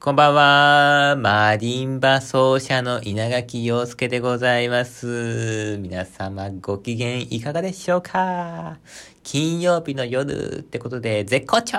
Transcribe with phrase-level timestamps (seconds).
[0.00, 1.16] こんばんは。
[1.16, 5.76] マリンバ奏者の稲垣陽介でございます。
[5.80, 8.78] 皆様ご機嫌いかがでしょうか
[9.24, 11.78] 金曜日の夜ってことで絶好調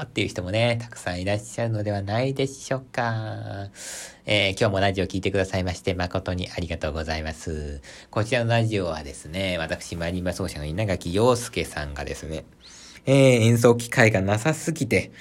[0.00, 3.70] っていう人もね、たくさんいらっしゃるのではないでしょうか。
[4.26, 7.80] えー今日もラジオ聞いてくださいまして誠にありがとうございます。
[8.10, 12.44] こちらのラジオはですね、私マリンバ奏者の稲垣陽介さんがですね、
[13.06, 15.12] えー演奏機会がなさすぎて、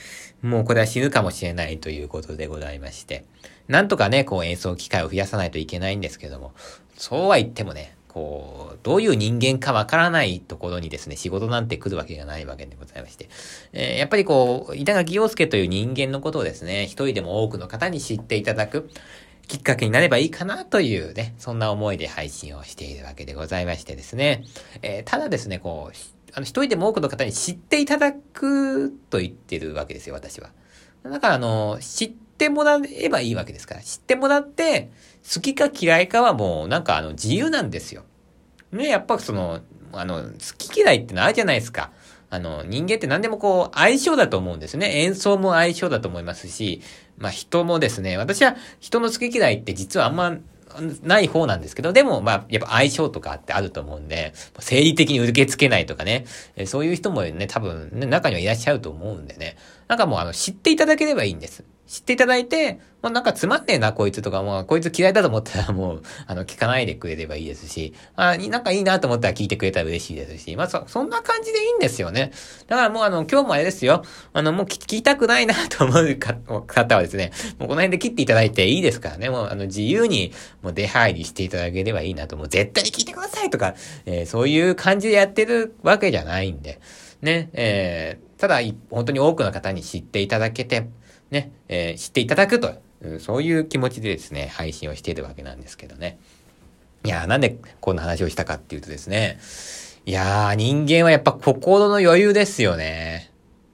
[0.42, 3.26] もうこれは死ぬかもしれないということでございまして、
[3.68, 6.54] なんとかね、こう演奏機会を増やさないといけないんですけども、
[6.96, 13.30] そうは言ってもね、こう、どういう人間かわからないところにですね、仕事なんて来るわけがないわけでございまして、
[13.72, 18.90] えーやっぱりこう、板垣陽介という人間のことをですね、一人でも多くの方に知っていただく、
[19.48, 24.44] きっかけになればいいかなというね、そんな思いで配信をしているわけでございましてですね。
[24.82, 25.96] えーただですね、こう、
[26.34, 30.52] あの、一人でも多くの方に知っていただくと言ってるわけですよ、私は。
[31.04, 33.82] だから、あの、知ってもらえばいいわけですから。
[33.82, 34.92] 知ってもらって、
[35.34, 38.04] 好きか嫌いかはもう、なんかあの、自由なんですよ。
[38.72, 39.62] ね、やっぱその、
[39.94, 41.92] あの、好き嫌いってのあるじゃないですか。
[42.30, 45.02] あの、人間って何でもこう、相性だと思うんですね。
[45.04, 46.82] 演奏も相性だと思いますし、
[47.18, 50.38] まあ人もですね、私は人の好き嫌いって実はあんま、
[51.04, 56.26] ない方なんですけど、でも、まあ、やっぱ相性とかってあると思うんで、生理的に受け付けないとかね、
[56.66, 61.64] そういう人もね、多分ね、中にはいらっしゃると思うんでね、なんかもうあの、知っていただければいいんです。
[61.92, 72.32] 知っていただいて、まあ、なんかつまんねえな、こいつとか、もう、こいつ嫌いだと思ったらもう、あの、聞かないでくれればいいですし、あ、なんかいいなと思ったら聞いてくれたら嬉しいですし、まあ、そ、そんな感じでいいんですよね。
[72.68, 74.06] だからもうあの、今日もあれですよ。
[74.32, 76.18] あの、もう聞きたくないなと思う
[76.66, 79.30] 方はですね、もうこの辺で切っていただいていいですからね。
[79.30, 80.32] もうあの、自由に、
[80.62, 83.76] もう出入りしていただければいいなと、もう絶対に聞いてくださいとか、
[84.06, 86.80] えーそういう感じでやってるわけじゃないんで、
[87.22, 90.88] ね、えーただ、本当に多くの方に知っていただけて、
[91.32, 92.82] ね、えー知っていただくと、
[93.20, 96.20] そういう気持ちでですね、配信をしているわけなんですけどね。
[97.04, 99.40] いやー、なんでこんな話をしたかっていうとですね、
[100.06, 103.32] いやー、人間はやっぱ心の余裕ですよね。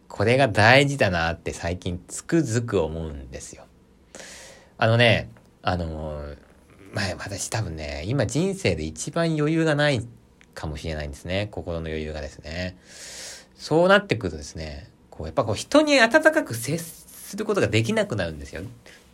[0.08, 3.66] これが大事だなって最近つくづく思うんですよ。
[4.78, 5.30] あのね、
[5.62, 6.38] あのー、
[6.94, 10.06] まあ、私多分ね、今人生で一番余裕がない
[10.54, 11.50] かもしれないんですね。
[11.52, 12.78] 心の余裕がですね。
[13.56, 16.78] そうなってくるとですね、こう、やっぱこう人に温かく接
[17.28, 18.62] することができなくなるんですよ。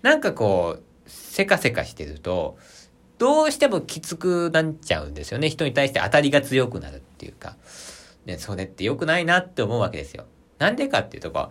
[0.03, 2.59] なんかこう、せかせかしてると、
[3.18, 5.50] どうしてもきつくなっちゃうんですよね。
[5.50, 7.56] 人に対して当たりが強くなるっていうか。
[8.25, 10.25] ね、それって良くないなって思うわけですよ。
[10.59, 11.50] なんでかっていうとこ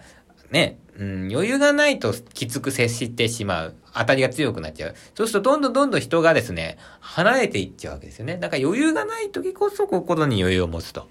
[0.50, 3.74] う、ね、うん、余裕がないときつく接してしまう。
[3.92, 4.94] 当たりが強くなっちゃう。
[5.16, 8.36] そうするとどんどんどんどん人がですね、離れていっちゃうわけですよね。
[8.36, 11.08] だから余裕がない時こそ心に余裕を持つと。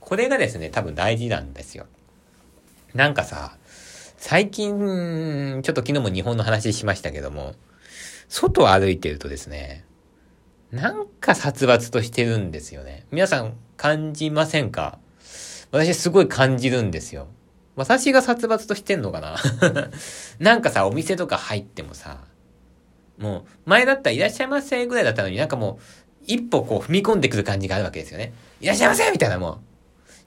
[0.00, 1.86] これがですね、多分大事なんですよ。
[2.94, 3.56] なんかさ、
[4.26, 7.52] 最近、ちょっと昨日も日本の話しましたけども、
[8.30, 9.84] 外を歩いてるとですね、
[10.70, 13.04] なんか殺伐としてるんですよね。
[13.10, 14.98] 皆さん感じませんか？
[15.72, 17.26] 私すごい感じるんですよ。
[17.76, 19.36] 私が殺伐としてんのかな？
[20.40, 22.24] なんかさ、お店とか入ってもさ、
[23.18, 28.32] もう、前だったらいらっしゃいませぐらいだったのになんかもう、一歩こう踏み込んでくる感じがあるわけですよね。
[28.62, 29.60] いらっしゃいませみたいなも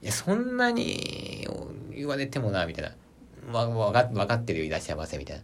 [0.02, 0.04] う。
[0.04, 1.48] いや、そんなに
[1.96, 2.92] 言われてもな、みたいな。
[3.52, 5.42] わ、わか、わかってるよ、いらっしゃいませ、みたいな。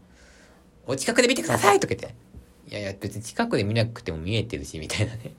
[0.86, 2.14] お近くで見てくださいとか言って。
[2.70, 5.32] いやいや、別に近くで見なくても見えてるし、みたいなね。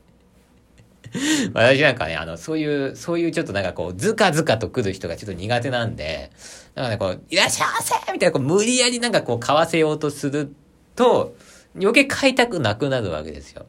[1.54, 6.32] 私なんかね、あの、そういう、そういうちょっとなんかこう、ずかずかと来る人がちょっと苦手なんで、
[6.74, 10.54] なんかね、こう、いらっしゃいませみたいな、こう、無理やりなんかこう、買わせようとする
[10.96, 11.36] と、
[11.76, 13.66] 余計買いたくなくなるわけですよ。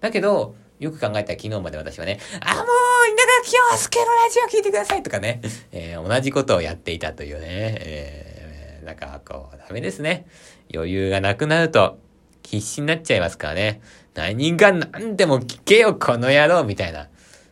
[0.00, 2.64] だけど、よく考えたら昨日まで私はね、あ、もう、
[3.10, 5.40] 稲垣陽介のラジオ聞いてくださいとかね、
[5.72, 10.26] えー同じことをやっていたというね、えーなんかこう、ダメですね。
[10.72, 11.98] 余裕がなくなると、
[12.42, 13.82] 必死になっちゃいますからね。
[14.14, 17.08] 何が何でも聞けよ、この野郎みたいな。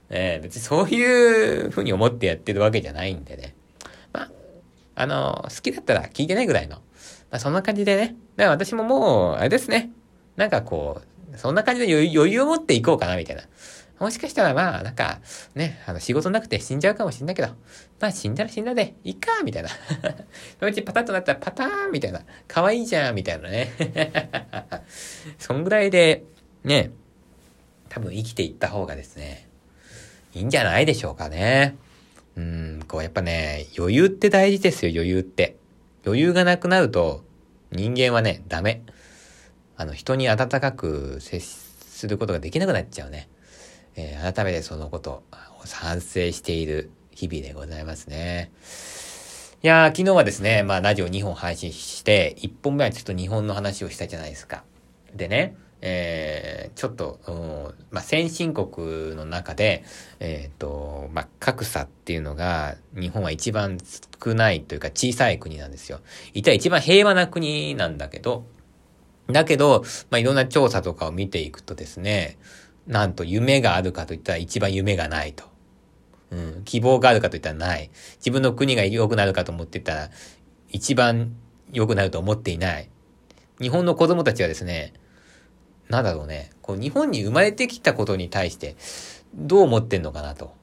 [0.08, 3.54] えー別にそういうふうに思ってやってるわけじゃないんでね。
[4.12, 4.30] まあ、
[4.94, 6.76] あの、好きだったら聞いてないぐらいの。
[6.76, 6.82] ま
[7.32, 8.14] あ、そんな感じでね。
[8.36, 9.90] だから私ももう、あれですね。
[10.36, 13.42] なんかこう、そんな感じで余裕を持っていこうかな、みたいな。
[13.98, 15.20] もしかしたらまあ、なんか、
[15.54, 17.48] ね、あの、仕事なくて死んじゃうかもしんないけど、
[17.98, 19.70] まあ死んだら死んだで、いいか、みたいな。
[20.60, 22.20] そのうちパタッとなったらパターンみたいな。
[22.46, 23.72] 可愛いじゃん、みたいなね。
[25.38, 26.24] そんぐらいで、
[26.62, 26.90] ね、
[27.88, 29.48] 多分生きていった方がですね、
[30.34, 31.76] いいんじゃないでしょうかね。
[32.36, 35.56] うん、こうやっぱね、余裕って大事ですよ、余裕って。
[36.04, 37.24] 余裕がなくなると、
[37.72, 38.82] 人間はね、ダメ。
[39.76, 43.28] あの、人に温かく接することができなくなっちゃうね。
[43.96, 45.22] えー改めてそのことを
[45.72, 48.50] 反省している日々でございますね。
[49.62, 54.64] いやー、昨日はですね、まあ、ラジオ2本配信して、1本目はちょっと日本の話をしたじゃないですか。
[55.14, 59.84] でね、えー、ちょっと、うん、まあ、先進国の中で、
[60.20, 63.78] えっ、ー、と、まあ、格差っていうのが、日本は一番
[64.22, 66.00] 少ないというか小さい国なんですよ。
[66.34, 68.44] 一体一番平和な国なんだけど、
[69.28, 72.38] だけど、まあ、いろんな調査とかを見ていくとですね、
[72.86, 75.44] なんと夢があるかといったら一番夢がないと。
[76.30, 77.90] うん、希望があるかといったらない。
[78.18, 80.10] 自分の国が良くなるかと思ってたら、
[80.70, 81.36] 一番
[81.72, 82.88] 良くなると思っていない。
[83.60, 84.92] 日本の子供たちはですね、
[85.88, 88.76] なんだろうね、こう日本に生まれてきたことに対して、
[89.34, 90.54] どう思ってんのかなと。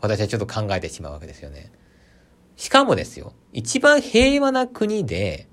[0.00, 1.72] 私はちょっと考えてしまうわけですよね。
[2.56, 5.48] しかもですよ、一番平和な国で、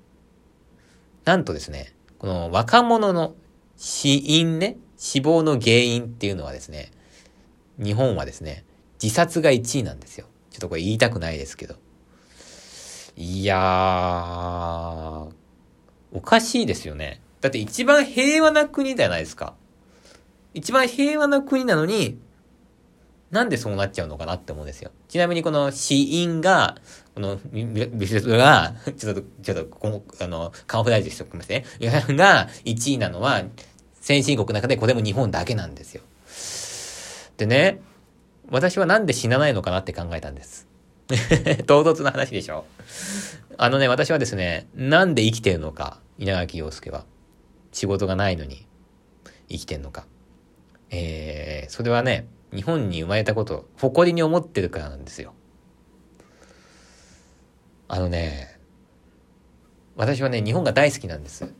[1.24, 3.34] なんとですね、この若者の
[3.76, 6.92] 死因ね、死亡の原因っていうのはですね、
[7.82, 8.64] 日本はですね、
[9.02, 10.26] 自殺が1位なんですよ。
[10.50, 11.74] ちょっとこれ言いたくないですけど。
[13.16, 15.32] いやー、
[16.12, 17.20] おかしいですよね。
[17.40, 19.54] だって一番平和な国じゃないですか。
[20.54, 22.20] 一番平和な国なのに、
[23.32, 24.90] なんでそうなっちゃうのかなって思うんですよ。
[25.08, 26.76] ちなみにこの死因が、
[27.14, 31.64] このビスが、ちょっと、ちょっと、この、あの、カンフライズしておきますね。
[31.80, 33.42] が1位なのは、
[34.02, 36.02] 先進国の中でこれも日本だけなんですよ。
[37.38, 37.80] でね、
[38.50, 40.68] 私はなんで死なないのかなって考えたんです。
[41.66, 42.66] 唐突な話でしょ
[43.56, 47.06] あのね、私はですね、なんで生きてるのか、稲垣陽介は。
[47.72, 48.66] 仕事がないのに
[49.48, 50.04] 生きてんのか。
[50.90, 55.34] えー、それはね、日本に生まれたことを誇りに思ってるからなんですよ。
[57.88, 58.58] あのね、
[59.96, 61.52] 私はね、日本が大好きなんです。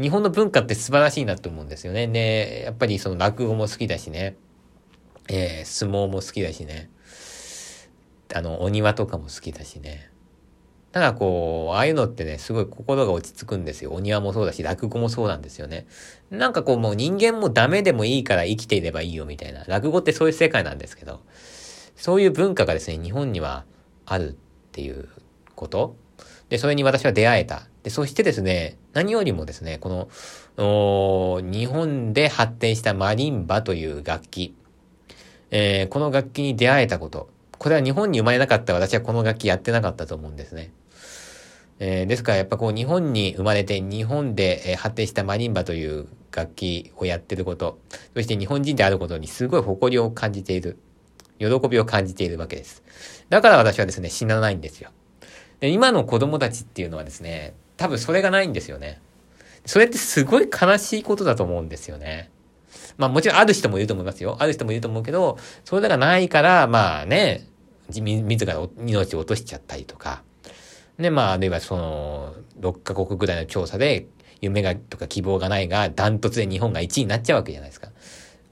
[0.00, 2.06] 日本の文化って素晴らしいなと思うんですよね。
[2.06, 4.36] で、やっぱりその落語も好きだしね、
[5.28, 6.90] えー、相撲も好きだしね、
[8.34, 10.10] あの、お庭とかも好きだしね。
[10.98, 13.92] だこう、ああいうのってね、すごい心が落ち着くんですよ。
[13.92, 15.86] お庭もそうだし、落語もそうなんですよね。
[16.30, 19.64] なんかこう、もう人間もダメでもいいから生きていればいいよみたいな。
[19.66, 21.20] 落語ってそういう世界なんですけど、
[21.96, 23.64] そういう文化がですね、日本には
[24.06, 24.34] あるっ
[24.72, 25.08] ていう
[25.54, 25.96] こと。
[26.48, 27.68] で、それに私は出会えた。
[27.82, 30.08] で、そしてですね、何よりもですね、こ
[30.56, 34.54] の、日本で発展したマリンバという楽器。
[35.50, 37.28] えー、この楽器に出会えたこと。
[37.58, 40.70] これは日本に生まれなかった私はこの楽器やってなかったと思うんですね。
[41.80, 47.78] えー、ですからやっぱこう日本に生まれて日本で、発展したマリンバという楽器をやってること、
[48.14, 50.78] そして日本人であることにすごい誇りを感じている。
[51.38, 52.82] 喜びを感じているわけです。
[53.28, 54.90] だから私はですね、死なないんですよ。
[55.60, 59.00] で今の子供たちっていうのはですね、多分それがないんですよね。
[59.64, 62.30] それってすごい悲しいことだと思うんですよね。
[62.96, 64.36] まあもちろんある人もいると思いますよ。
[64.40, 67.46] ある人もいると思うけど、それがないから、まあね、
[67.88, 70.22] 自ら命を落としちゃったりとか、
[70.98, 74.06] で、まあ、あるいはその、6カ国ぐらいの調査で、
[74.40, 77.90] 夢がとか希望がないが、ダントツで日本が1位になっちゃうわけじゃないですか。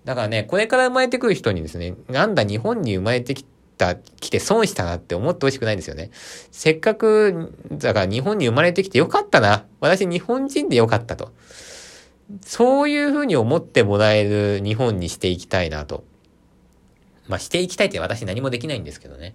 [0.05, 3.45] だからね、これから生まれてくる人にですね、なんだ日本に生まれてき
[3.77, 6.11] た、来て損したなって思ってほしくないんですよね。
[6.53, 9.65] せっかく、だから日本に生まれてきてよかったな。
[9.81, 11.33] 私日本人でよかったと。
[12.43, 16.05] そういうふうに思ってもらえる日本にしていきたいなと。
[17.29, 19.35] まあ、していきたいって私何もできないんですけどね。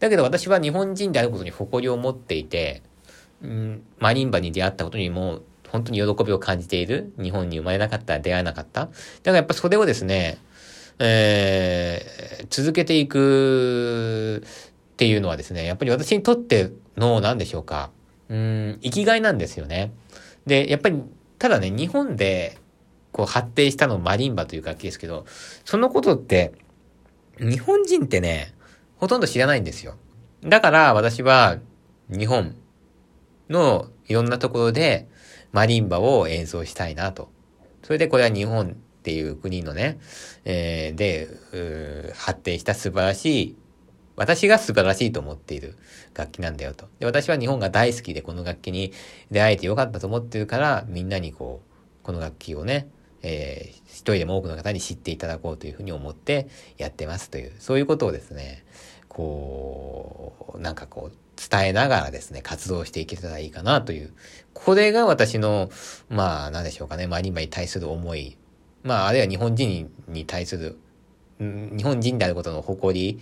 [0.00, 2.82] だけど私は日本人であることに誇りを持っていて、
[3.42, 5.40] うん、マリンバに出会ったことにも
[5.70, 7.12] 本当に喜びを感じている。
[7.20, 8.86] 日本に生まれなかったら出会えなかった。
[8.86, 8.92] だか
[9.26, 10.38] らやっぱそれをですね、
[10.98, 17.90] えー、続けていくっていうのはですね、やっぱり私にとっての、何でしょうか、
[18.28, 19.92] うん、生きがいなんですよね。
[20.46, 21.02] で、やっぱり、
[21.38, 22.58] ただね、日本で、
[23.12, 25.24] こう発展したのマリンバという楽器ですけど、
[25.64, 26.52] そのことって、
[27.38, 28.52] 日本人ってね、
[28.98, 29.96] ほとんど知らないんですよ。
[30.42, 31.58] だから私は
[32.08, 32.54] 日本
[33.48, 35.08] のいろんなところで
[35.52, 37.30] マリンバを演奏したいなと。
[37.82, 39.98] それでこれは日本っていう国のね、
[40.44, 43.56] えー、で、発展した素晴らしい、
[44.16, 45.76] 私が素晴らしいと思っている
[46.14, 46.88] 楽器なんだよと。
[46.98, 48.92] で、私は日本が大好きでこの楽器に
[49.30, 52.88] 出会えてよかったと思ってるから、みんなにこう、この楽器をね、
[53.22, 58.64] えー、一人でも多くの方に知っていただこうというふうに思ってやってますという、そういうことをですね、
[59.08, 61.16] こう、なんかこう、
[61.50, 64.12] 伝えながらですね、活動していけたらいいかなという、
[64.54, 65.70] これが私の、
[66.08, 68.36] まあ、なんでしょうかね、マリンバに対する思い、
[68.82, 70.78] まあ、あるいは日本人に対する、
[71.38, 73.20] 日本人であることの誇り、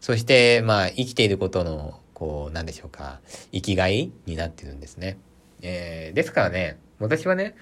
[0.00, 3.20] そして、まあ、生きていることの、こう、なんでしょうか、
[3.52, 5.18] 生きがいになってるんですね。
[5.62, 7.54] えー、ですからね、私はね、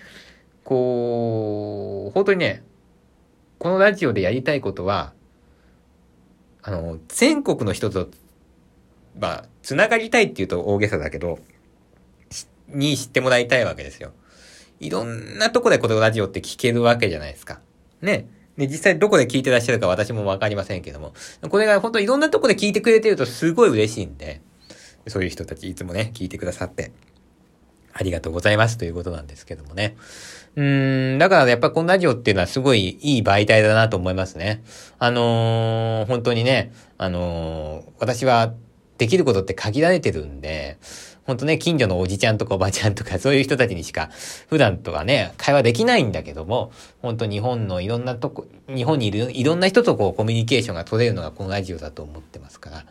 [0.71, 2.63] こう、本当にね、
[3.59, 5.13] このラジオでやりたいことは、
[6.63, 8.09] あの、全国の人と、
[9.19, 11.41] まあ、つながりたいっていうと大げさだけど、
[12.69, 14.13] に知ってもらいたいわけですよ。
[14.79, 17.59] いろんなとこでこのラジオって聞けるわけじゃないですか。
[18.01, 18.29] ね。
[18.57, 21.15] で、実際どこで聞いてらっしゃるか私もわかりませんけども、
[21.49, 24.41] これが本当いろんなとこで聞いてくれてるとすごい嬉しいんで、
[25.09, 26.93] そういう人たちいつもね、聞いてくださって、
[27.93, 29.97] ありがとうございますということなんですけどもね。
[30.57, 34.63] うーん、だからやっぱこのラジオっていうのはすごいいい媒体だなと思いますね。
[34.99, 38.55] あのー、本当にね、あのー、私は
[38.99, 40.79] できることって限られてるんで、
[41.25, 44.11] ほんとね、近所のおじちゃんとかおばちゃんとか そういう人たちにしか
[44.49, 52.85] 普段とかね、会話できないんだけども、ほんと日本のいろんなとこ、日本にいるいろんな人とこうコミュニケーションが取れるのがこのラジオだと思ってますから、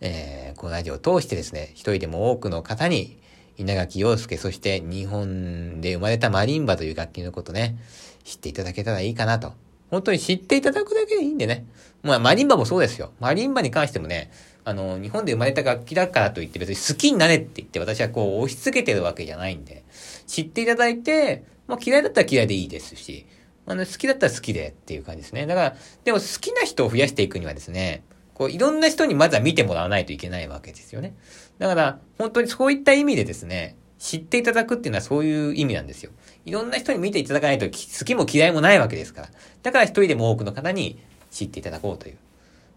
[0.00, 3.16] えー、このラジオを通してですね、一人でも多くの方に
[3.56, 7.76] 稲垣陽介、そして日本で生まれたマリンバという楽器のことね、
[8.24, 9.54] 知っていただけたらいいかなと。
[9.90, 11.64] 本当に知っていただくだけでいいんでね。
[12.02, 13.12] まあ、マリンバもそうですよ。
[13.20, 14.30] マリンバに関してもね、
[14.64, 19.84] あの、日本で生まれた楽器だからといって別に好きになれって言って私はこう押し付けてるわけじゃないんで、
[20.26, 23.26] 知っていただいて、まあ嫌いだったら嫌いでいいですし、
[23.64, 25.46] あの、好きだったら好きでっていう感じですね。
[25.46, 28.02] だから、でも好きな人を増やしていくにはですね、
[28.36, 31.14] こう、いろんな人にまずは見てもらわないといけないわけですよね。
[31.58, 36.10] だから、本当にそういった意味でですね、知っていただくっていうのはそういう意味なんですよ。
[36.44, 39.28] いろんな人に見ていただかないと好きも嫌いもないわけですから。
[39.62, 40.98] だから一人でも多くの方に
[41.30, 42.16] 知っていただこうという、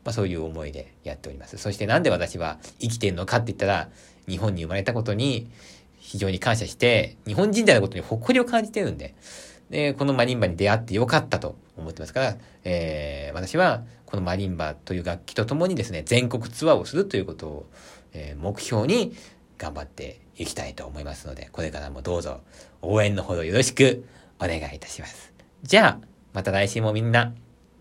[0.05, 1.57] まあそういう思いでやっております。
[1.57, 3.89] そしてなんで私は生きてるのかって言ったら、
[4.29, 5.49] 日本に生まれたことに
[5.99, 9.13] 非常に感謝して、日本人であることに誇りを感じてるんで、
[9.69, 17.69] で、このマリンバに出会ってよかったと思ってますから、えー、私はこのマリンバという楽器とともにですね、全国ツアーをするということを、
[18.11, 19.13] え、目標に
[19.59, 22.41] 頑張っていきたいと思いますので、これからもどうぞ
[22.81, 24.03] 応援のほどよろしく
[24.39, 25.31] お願いいたします。
[25.61, 27.35] じゃあ、また来週もみんな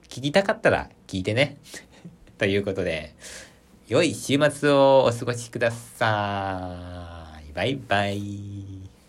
[0.08, 1.56] 聞きたかったら聞いてね。
[2.36, 3.14] ということで、
[3.88, 7.52] 良い週末をお過ごしください。
[7.54, 8.77] バイバイ。